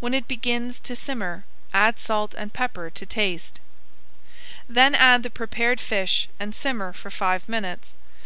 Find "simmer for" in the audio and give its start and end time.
6.54-7.10